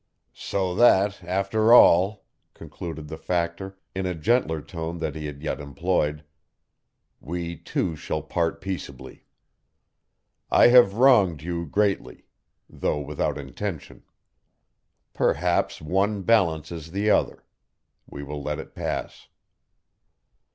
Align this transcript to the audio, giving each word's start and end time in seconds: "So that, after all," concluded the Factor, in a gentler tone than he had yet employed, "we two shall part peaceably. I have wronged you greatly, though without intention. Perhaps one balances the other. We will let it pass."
"So 0.33 0.73
that, 0.73 1.23
after 1.23 1.71
all," 1.71 2.25
concluded 2.55 3.07
the 3.07 3.19
Factor, 3.19 3.77
in 3.93 4.07
a 4.07 4.15
gentler 4.15 4.59
tone 4.59 4.97
than 4.97 5.13
he 5.13 5.27
had 5.27 5.43
yet 5.43 5.61
employed, 5.61 6.23
"we 7.19 7.55
two 7.55 7.95
shall 7.95 8.23
part 8.23 8.61
peaceably. 8.61 9.27
I 10.49 10.69
have 10.69 10.95
wronged 10.95 11.43
you 11.43 11.67
greatly, 11.67 12.25
though 12.67 12.99
without 12.99 13.37
intention. 13.37 14.01
Perhaps 15.13 15.83
one 15.83 16.23
balances 16.23 16.89
the 16.89 17.11
other. 17.11 17.45
We 18.07 18.23
will 18.23 18.41
let 18.41 18.57
it 18.57 18.73
pass." 18.73 19.27